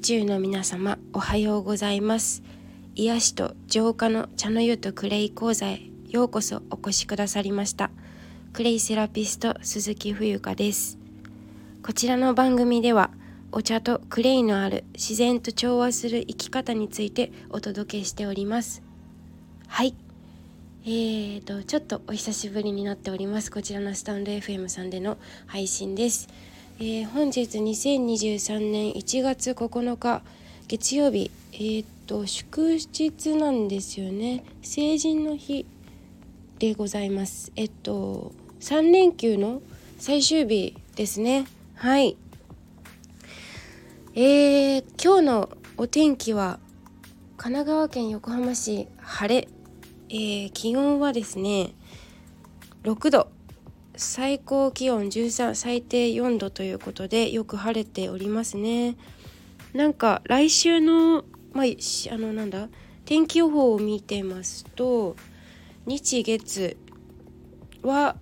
[0.00, 2.42] 宙の皆様おはようございます。
[2.94, 7.90] 癒しと浄化の茶の湯とクレイ講座へようこそお越しくださりました。
[8.54, 10.98] クレイセラピスト鈴木冬香です。
[11.82, 13.10] こちらの番組では
[13.52, 18.82] お茶とクレイのある自然と調和する生き方についてお届けしております。
[19.68, 19.94] はい。
[20.84, 23.50] えーとちょっとお久しぶりになっております。
[23.50, 26.28] こちらのスタンド FM さんでの配信です。
[26.82, 30.22] えー、本日2023年1月9日
[30.66, 31.30] 月曜日。
[31.52, 34.44] えー、っと祝日なんですよね。
[34.62, 35.66] 成人の日
[36.58, 37.52] でございます。
[37.54, 39.60] えっと3連休の
[39.98, 41.44] 最終日ですね。
[41.74, 42.16] はい。
[44.14, 46.60] えー、今日のお天気は
[47.36, 49.48] 神奈川県横浜市晴れ、
[50.08, 51.74] えー、気温はですね
[52.84, 53.28] 6度。
[54.00, 58.96] 最高気温13最低4度ということでよく晴れておりますね。
[59.74, 62.68] なんか来週のまあ、あのなんだ
[63.04, 65.16] 天気予報を見てますと
[65.84, 66.76] 日月
[67.82, 68.16] は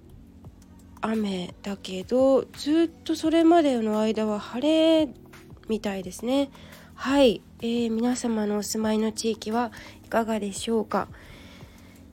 [1.00, 5.08] 雨だけどずっとそれまでの間は晴れ
[5.68, 6.50] みたいですね。
[6.94, 9.70] はい、えー、皆様のお住まいの地域は
[10.04, 11.06] いかがでしょうか？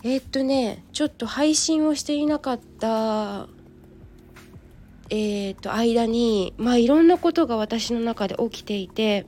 [0.06, 3.48] えー、っとねちょっと配信をしていなかった
[5.10, 9.26] えー、と間にまあいろんなことが私の中で起きていて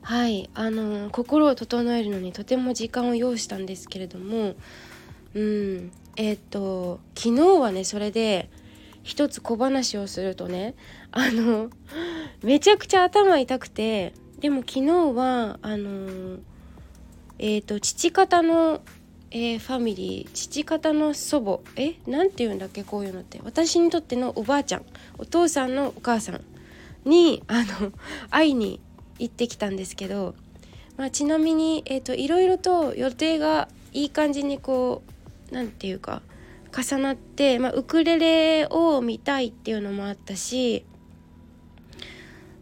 [0.00, 4.54] はいあの心を整えるのにとても時間を要したんですけれども
[5.34, 8.48] うんえっ、と昨日はねそれで
[9.02, 10.74] 一つ小話をするとね
[11.10, 11.68] あの
[12.42, 16.38] めちゃくちゃ頭痛くてでも昨日はあの
[17.38, 18.80] えっ、ー、と父方の
[19.36, 24.84] えー、ファミリー父方の祖母えなんて言うんだっけこういうのって私にとってのおばあちゃん
[25.18, 26.40] お父さんのお母さん
[27.04, 27.92] にあの
[28.30, 28.78] 会いに
[29.18, 30.36] 行ってきたんですけど、
[30.96, 35.02] まあ、ちなみに、えーと、いろいろと予定がいい感じにこ
[35.50, 36.22] う何て言うか
[36.72, 40.84] 重なって、まあ、ウクレレを見たいっていうのもあったし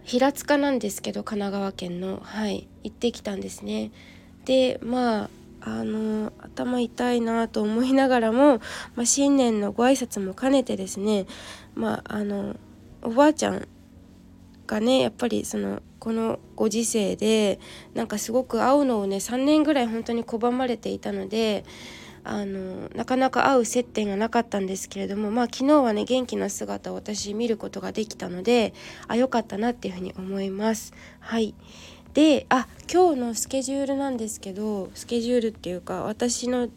[0.05, 3.93] 平塚なんですけど神奈川県のはい行ってきたんですね。
[4.47, 5.31] でまあ
[5.65, 8.59] あの頭痛いなと思いながらも、
[8.97, 11.27] まあ、新年のご挨拶も兼ねてですね
[11.75, 12.57] まああの
[13.03, 13.69] おばあちゃん
[14.67, 17.61] がねやっぱりそのこのご時世で
[17.95, 21.65] なんかすごく会うのをね3年ぐらい本当に拒まれていたので
[22.25, 28.75] あのなかなか会う接点がなかったんですけれどもまあ昨日はね元気な姿を私見ることができたので
[29.07, 30.93] あ良かったなっていうふうに思います。
[31.21, 31.55] はい
[32.15, 36.69] であ今日のスケジュールなんですけどスケジュールっていうか私の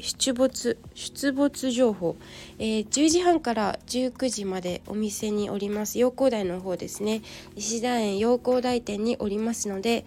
[0.00, 2.16] 出没出没情報、
[2.58, 5.98] えー、10時半から19時までお店におります。
[5.98, 7.22] 陽光台の方ですね。
[7.56, 10.04] 石田園陽光台店におりますので、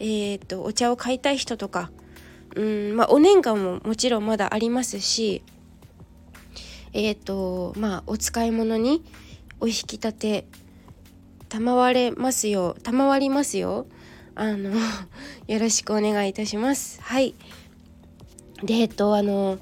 [0.00, 1.90] えーと、お茶を買いたい人とか
[2.56, 5.42] うんまあお年間ももちろんまだありますし
[6.92, 9.04] えっ、とまあお使い物に
[9.60, 10.46] お引き立て
[11.48, 13.86] 賜れますよ賜りますよ。
[14.38, 14.70] あの
[15.48, 17.02] よろしくお願いいたします。
[17.02, 17.34] はい。
[18.62, 19.58] でえっとあの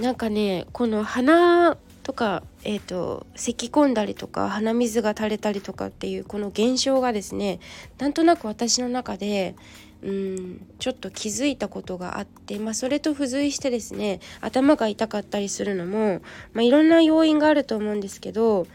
[0.00, 7.58] なんかねこの鼻とかえっと咳き込んだりとか鼻水が垂れたりとかっていうこの現象がですね
[7.98, 9.56] なんとなく私の中で
[10.04, 16.20] うんちょっと気づいたことがあって、まあ、それと付随してですね頭が痛かったりするのも、
[16.52, 18.68] まあ、いろんな要因があると思うんですけど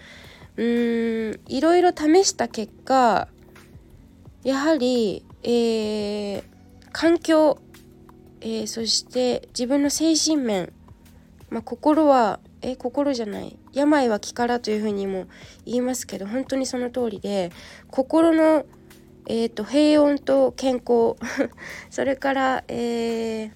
[0.57, 3.29] うーんいろいろ試した結果
[4.44, 6.44] やはり、えー、
[6.91, 7.59] 環境、
[8.41, 10.74] えー、そして自分の精神面、
[11.50, 15.28] まあ、心はえ心じゃない病は気からというふうにも
[15.66, 17.52] 言いますけど本当にその通りで
[17.90, 18.66] 心の、
[19.28, 21.16] えーと、平穏と健康
[21.90, 23.52] それから、えー、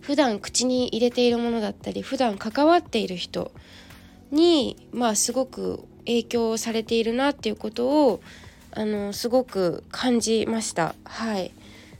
[0.00, 3.52] 普段口に入れているものだったり普段関わっている人
[4.30, 8.20] にまあすごく影響されているなっていうことを
[8.76, 10.94] あのすごく感じました。
[11.04, 11.52] はい。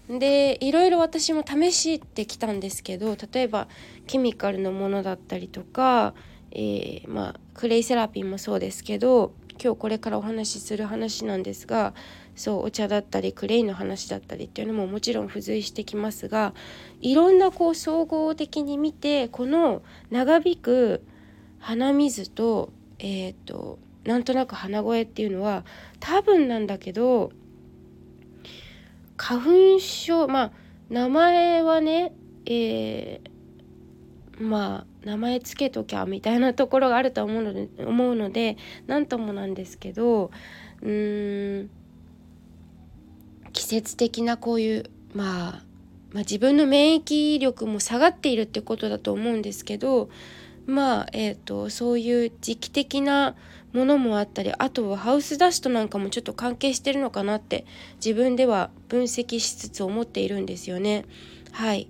[0.09, 3.69] でいろいろ私も試してきたんですけど例えば
[4.07, 6.13] ケミカルのものだったりとか、
[6.51, 9.33] えー、まあ、クレイセラピーもそうですけど
[9.63, 11.95] 今日これからお話しする話なんですが
[12.37, 16.53] そうお茶だったりクレイの話だったりっていうのももちろん付随してきますが
[17.01, 21.03] いろんなこう総合的に見てこの長引く
[21.61, 25.65] 鼻水とえっ、ー、となんとなく鼻声っていうのは
[26.01, 27.33] 多分なんだけど
[29.17, 29.45] 花
[29.77, 30.53] 粉症まあ
[30.91, 32.13] 名前はね
[32.47, 38.57] えー、まあ名前つけときゃみたいなところがあると思うので思うので
[38.87, 40.31] 何ともなんですけど
[40.83, 41.71] うーん
[43.53, 45.63] 季節的なこういう、まあ、
[46.13, 50.11] まあ自分の免疫力も下がっているってことだと思うんですけど
[50.67, 53.35] まあえーと、そういう時期的な
[53.73, 57.67] ものもあったりあとはハウスダストなんかもちょっと関係してるのかなって
[57.97, 61.05] 自分では分析しつつ思っているんですよね。
[61.53, 61.89] はい。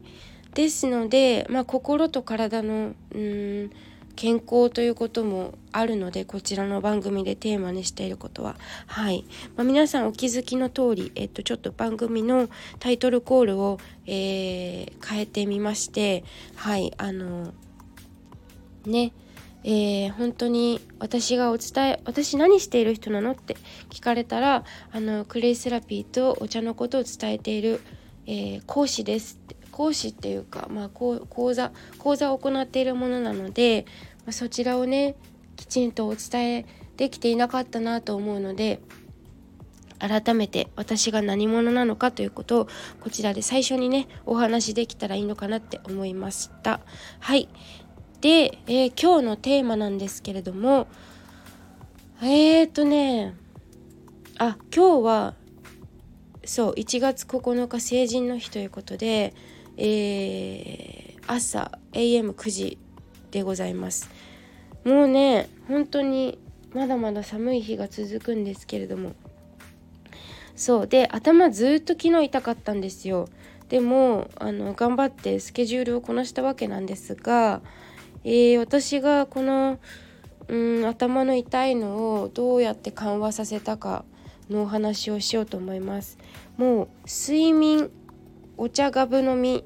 [0.55, 3.71] ですので、まあ、心と体のうん
[4.17, 8.57] 健康ということもあるのでこちらの番組でテーマにしていることは。
[8.87, 9.25] はい、
[9.57, 12.49] まあ、皆さんお気づきの通り、えっと、ちょっと番組の
[12.79, 16.25] タイトルコールを、えー、変えてみまして
[16.55, 16.93] はい。
[16.97, 17.53] あの
[18.87, 19.13] ね。
[19.67, 23.57] えー、本当に私がお伝え私何している人なのって
[23.89, 27.81] 聞かれたらあのクレイセラピーとお茶のことを伝えている、
[28.27, 29.41] えー、講師です
[29.73, 31.19] 講師っていうか、まあ、講
[31.55, 33.87] 座講座を行っているものなので、
[34.19, 35.17] まあ、そちらをね
[35.57, 36.67] きちんとお伝え
[36.99, 38.81] できていなかったなと思うので
[39.99, 42.69] 改めて私が何者なのかということを
[43.01, 46.81] こちらで最初にねお話できたらいいのかなって思いました。
[47.21, 47.49] はい。
[48.25, 50.87] で、えー、今日のテーマなんですけれども
[52.23, 53.35] えーとね
[54.39, 55.35] あ今日は
[56.47, 59.35] そう1月9日成人の日ということで、
[59.77, 62.79] えー、朝 AM9 時
[63.31, 64.09] でございます。
[64.85, 66.39] もうね本当に
[66.73, 69.13] まだまだ寒い日が続くんですけれども。
[70.57, 73.29] そうで頭ずっと昨日痛かったんですよ。
[73.69, 77.61] でもあの頑張ってスケジュールをこなしたわけなんですが
[78.25, 79.79] えー、私がこの
[80.49, 84.05] うん頭の痛いのをどうやって緩和させたか
[84.51, 86.19] のお話をしようと思います。
[86.57, 87.91] もう睡眠
[88.57, 89.65] お茶ガブ飲み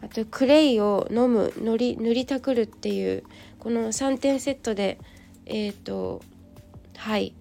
[0.00, 3.24] あとクレイを飲む塗り塗りたくるっていう
[3.58, 4.98] この3点セットで
[5.46, 6.22] えっ、ー、と
[6.96, 7.34] はい。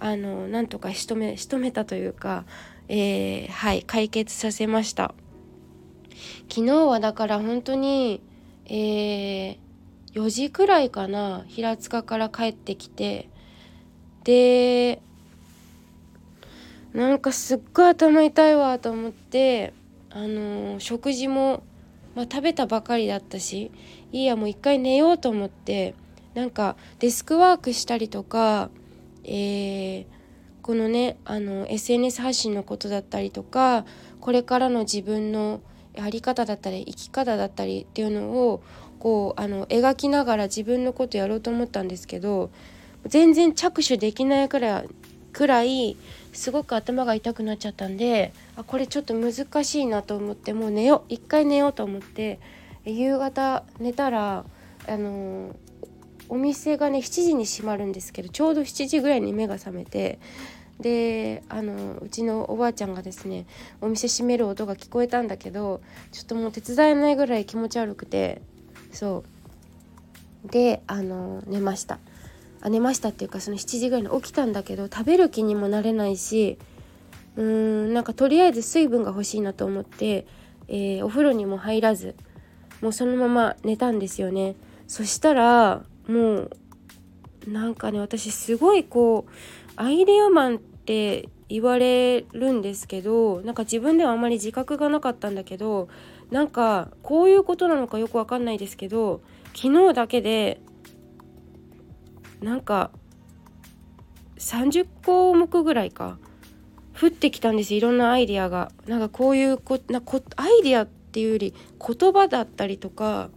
[0.00, 2.44] あのなんとか仕留め仕留めたというか、
[2.88, 5.14] えー、はい解決させました。
[6.50, 8.20] 昨日はだから本当に
[8.66, 9.56] えー、
[10.14, 13.28] 4時くらいかな平塚から帰ってきて。
[14.24, 15.02] で
[16.92, 19.72] なんかすっごい頭痛いわと思って
[20.10, 21.62] あのー、食事も、
[22.14, 23.70] まあ、食べたばかりだったし
[24.12, 25.94] いいやもう一回寝ようと思って
[26.34, 28.70] なんかデスクワークしたりとか、
[29.24, 30.04] えー、
[30.60, 33.86] このねあの SNS 発信のことだったりとか
[34.20, 35.62] これからの自分の
[35.94, 38.62] やり方だったり生き方だったりっていうのを
[39.02, 42.52] こうあの描きながら自分のことやろうと思ったんですけど
[43.04, 44.88] 全然着手できないくらい
[45.32, 45.96] くらい
[46.32, 52.38] すごく頭が痛くなっちゃったんであこれちょっと難しいなと思ってもう寝よう一回寝ようと思って
[52.84, 54.44] 夕方寝たら
[54.86, 55.56] あの
[56.28, 60.20] お店がね7時に閉まるんですけどちょうど7時ぐらいに目が覚めて
[60.78, 63.46] であのうちのおばあちゃんがですね
[63.80, 65.80] お店閉める音が聞こえたんだけど
[66.12, 68.42] ちょっともう手伝えないぐらい気持ち悪くて
[68.92, 69.24] そ
[70.44, 70.48] う。
[70.50, 71.98] であの寝ました。
[72.60, 76.58] あ寝ましたっていうかその7時ぐらいに起きたんだけど食べる気にもなれないし
[77.36, 80.26] うーんなんかとりあえず水分が欲しいなと思って、
[80.68, 82.14] えー、お風呂にも入らず
[82.80, 84.56] もうそのまま寝たんですよね。
[84.86, 86.50] そしたらもう
[87.46, 89.30] なんかね私すごいこう
[89.76, 95.88] アイデアマンって言われるんですけどなんか自分ではあまり自覚がなかったんだけど
[96.32, 99.20] なんかこういうことなのかよくわかんないですけど
[99.54, 100.60] 昨日だけで
[102.40, 102.90] なんか
[104.38, 106.18] 30項目ぐらいか
[106.98, 107.74] 降ってきたんです。
[107.74, 108.70] いろんなアイディアが。
[108.86, 113.30] なんかこういうこなこアイディアっていうより言葉だったりとか。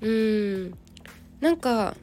[0.00, 0.74] うん。
[1.40, 1.94] なんか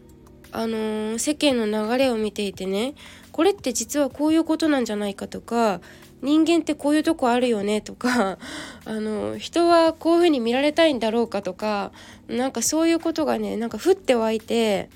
[0.51, 2.95] あのー、世間の流れを見ていてね
[3.31, 5.81] これって実はこういうことなんじゃないかとか
[6.21, 8.37] 人間ってこういうとこあるよねとか
[8.85, 11.91] あの人はこういうふうに見られたいんだろうかとか
[12.27, 14.89] なんかそういうことがねなんか降って湧いて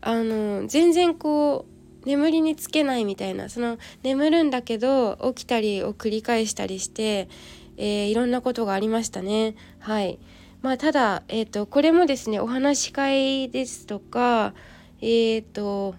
[0.00, 1.64] あの全然こ
[2.04, 7.28] う眠りにつけないみたいなその眠るんだけど起きたりを繰り返したりして、
[7.76, 9.56] えー、いろんなことがありましたね。
[9.80, 10.18] はい
[10.62, 14.54] まあ、ただ、えーと、これもですねお話し会ですとか
[15.00, 15.94] えっ、ー、と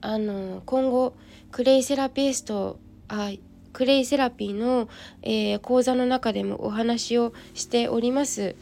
[0.00, 1.14] あの今後
[1.52, 2.79] クレイセラピスト
[3.10, 3.30] あ
[3.72, 4.88] クレイセラピーの、
[5.22, 8.54] えー、講座の中でもお話をしております。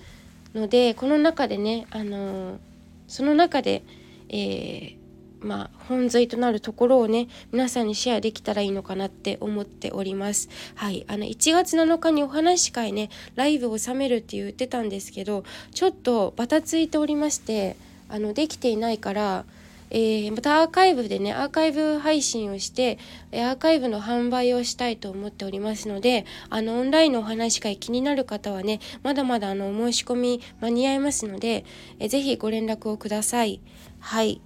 [0.54, 2.58] のでこの中でね、あのー、
[3.06, 3.82] その中で、
[4.28, 4.98] えー、
[5.40, 10.48] まあ、本髄となるところをね皆さんにシェアできたらいいのかなって思っております。
[10.74, 11.04] はい。
[11.08, 17.76] あの1月7日にお話し会ねライブを収めるって言ってたんですけどちょっとバタついておりまして
[18.08, 19.44] あのできていないから
[19.90, 22.98] えー、またアーカイブでねアーカイブ配信をして
[23.32, 31.64] アーカイブの販売をしたいと思っておりますのであのオンラインのお話会気になる方はねまだまだあの申し込み間に合いますので、
[31.98, 33.60] えー、ぜひご連絡をください。
[34.00, 34.40] はい。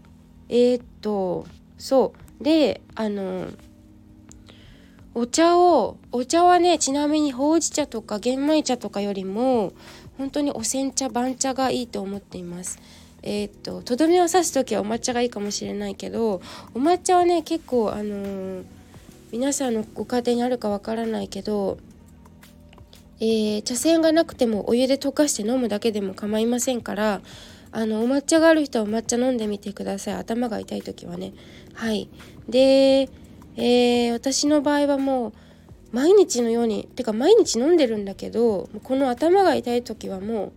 [0.48, 1.46] えー、っと
[1.78, 2.44] そう。
[2.44, 3.46] であの
[5.14, 9.72] お茶をお茶はねちなみにほうじ茶とか玄米茶とかよりも
[10.16, 12.78] 本当にお煎茶番茶がいいと思っています。
[13.22, 16.40] えー、ととどめを刺す時はお抹茶がいいかもしれないけど
[16.74, 18.64] お抹茶はね結構あのー、
[19.30, 21.78] 皆さんのご家庭にあるかわからないけど、
[23.20, 27.20] えー、茶筅がなくてもお湯で溶かして飲むだけでも構いませんから
[27.70, 30.14] あのお抹茶がある人はお抹茶飲んでみてください。
[30.14, 31.32] 頭が痛い時はね。
[31.72, 32.10] はい。
[32.46, 33.08] で、
[33.56, 35.32] えー、私の場合はもう
[35.92, 40.52] 毎日のようにてか毎日飲んでるんだけどこの頭が痛い時はも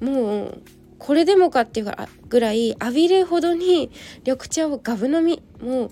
[0.00, 0.62] うもう
[1.02, 1.92] これでもかっていう
[2.28, 3.90] ぐらい浴びるほどに
[4.24, 5.90] 緑茶をガブ飲みもう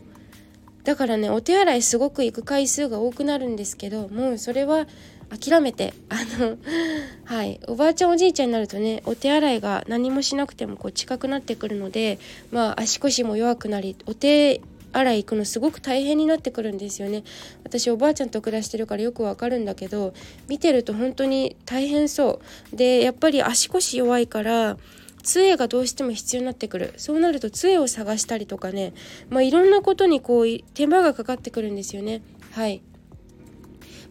[0.85, 4.87] だからねお手洗いすごく行く回数が多くなるんですけどもうそれは
[5.29, 6.57] 諦めてあの
[7.27, 12.21] はいおばあちゃんおじいちゃんになるとねお手洗いが何もしなくてもこう近くなってくるので
[12.53, 14.61] まあ足腰も弱くなりお手
[14.93, 17.23] 洗い行くのすごく大変になってくるんですよね。
[17.65, 20.15] 私おばあちゃんと暮らしてるからよくわかるんだけど
[20.49, 22.41] 見てると本当に大変そ
[22.73, 22.77] う。
[22.77, 24.77] でやっぱり足腰弱いから
[25.23, 26.95] 杖がどうしても必要になってくる。
[26.97, 28.93] そうなると杖を探したりとかね。
[29.29, 32.23] まあいろんなことにこう手間がかかってくるんですよね。
[32.53, 32.83] はい。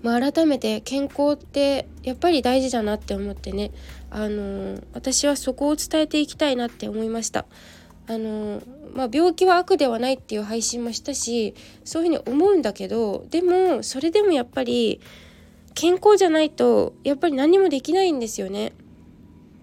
[0.02, 3.72] まあ、改めて健康ってやっぱり大事だなって思ってね、
[4.10, 7.46] あのー、私はそこを伝えていきたいなって思いました。
[8.08, 8.62] あの、
[8.94, 15.00] まあ、病気は悪ではないっていう配信もしたしそういうふうに思うんだけどでもそれでもやっぱり
[15.76, 18.74] 健康じゃないとやっぱり何もできないんですよね。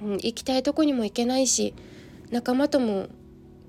[0.03, 1.75] うん、行きたいとこにも行けないし
[2.31, 3.09] 仲間とも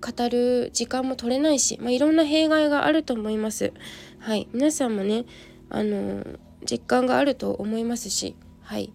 [0.02, 3.74] 語る時間も取れないし、まあ、いろんな弊害があると思います。
[4.20, 5.26] はい、皆さんもね
[5.70, 6.24] あの
[6.70, 8.92] 実感があると思いますし、はい、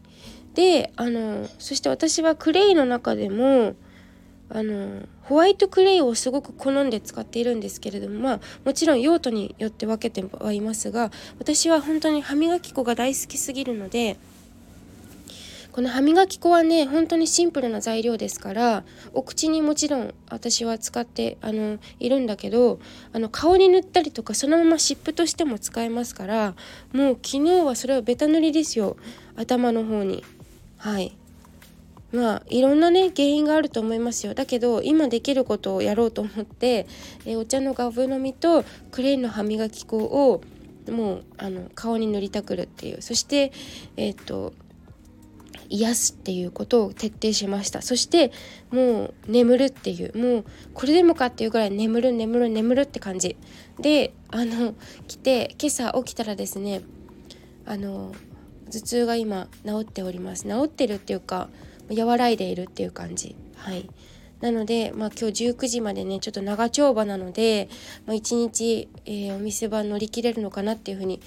[0.55, 3.75] であのそして私はクレイの中でも
[4.49, 14.19] あのホワイトクレイをすごく好んで使っているんですけれどもまあもちろん用途によって分けてはいますが私は本当に歯磨き粉が大好きすぎるので
[15.73, 22.79] この歯磨き粉はね本当にシンプルな材料ですからお口にもちろん私は使ってあのいるんだけど
[23.13, 26.55] あの顔に塗ったりとかそのまま湿布としても使えますから
[26.93, 28.97] もう昨日はそれはベタ塗りですよ。
[29.35, 30.25] 頭の方に。
[30.77, 31.17] はい。
[32.13, 34.35] まあいろんなね原因があると思いますよ。
[34.35, 36.87] だけど今できることをやろうと思って、
[37.25, 40.43] えお茶のガブ飲みとクレーンの歯磨き粉を
[40.91, 43.01] もうあの顔に塗りたくるっていう。
[43.01, 43.53] そして
[43.97, 44.53] えっ、ー、と
[45.73, 47.81] 癒すっていうことを徹底しました。
[47.81, 48.31] そして
[48.71, 53.37] もう眠るっていうもうこれでもかっていうぐらい眠る眠る眠るって感じ。
[53.81, 54.75] であの
[55.09, 56.83] 来て今朝起きたらですね
[57.65, 58.13] あの
[58.71, 60.45] 頭痛が今治っております。
[60.45, 61.49] 治ってるっていうか
[61.91, 63.35] 和らいでいるっていう感じ。
[63.57, 63.89] はい。
[64.43, 67.69] なので、まあ、今日19時までねちょっと長丁場なので、
[68.07, 71.21] まあ、1日、えー、お店番乗り切れるのかなっていうふうに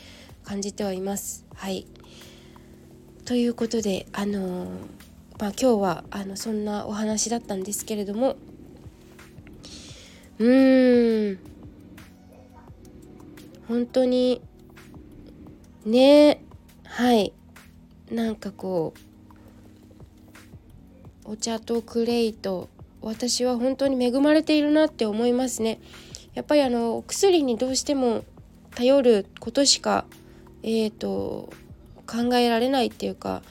[0.43, 1.45] 感じてはいます。
[1.55, 1.87] はい。
[3.25, 4.67] ということであの
[5.39, 8.38] まあ、今日はあのそんなお話だったんですけれども
[10.39, 11.39] うーん
[13.67, 14.41] 本当に
[15.86, 16.41] ね
[16.86, 17.34] はい
[18.12, 18.94] なんかこ
[21.25, 22.70] うお茶とクレイと
[23.01, 25.79] 私は本当に恵まれているなって思いますね。
[26.34, 28.24] やっぱりあの薬にどうしても
[28.75, 30.05] 頼ることしか
[30.63, 31.50] えっ、ー、と
[32.05, 33.41] 考えられないっていうか、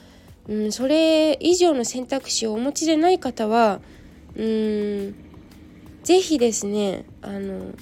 [0.47, 3.79] うん、それ以上の選択肢をお持ちでない方は
[4.35, 5.15] うん
[6.03, 7.73] 是非ですねあの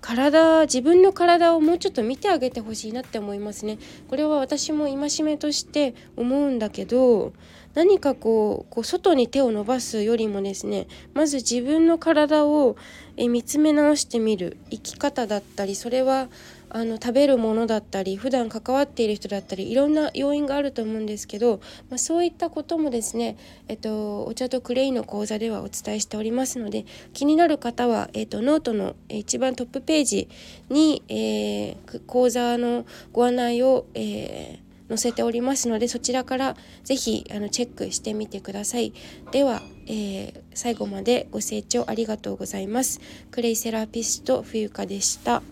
[0.00, 3.78] 体自分の体をもうちょっと見てあげてほしいなって思いますね。
[4.08, 7.32] これは私も戒めとして思うんだけど
[7.74, 12.76] 何かこうこう外に手を伸ばすよりもですねまず自分の体を
[13.16, 16.28] え見つめ直してみる生き方だったりそれは
[16.74, 21.60] あの食べるものだったり普段関わっている人だったりいろんな要因があると思うんですけど、
[21.90, 23.36] まあ、そういったこともですね、
[23.68, 30.28] えっと、お茶とクレイの講座ではお伝えしておりますので気になる方は、えっと、ノートの一番トップページ
[30.70, 38.92] に、えー、講座のご案内を、えー載せておりますのでそちらから是非あのチェックしてみてください。
[39.30, 43.00] では、えー、最後までご清聴ありがとうございます。
[43.30, 45.42] クレイセラピスト冬香でした。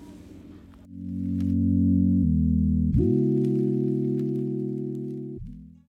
[1.02, 1.49] Thank you.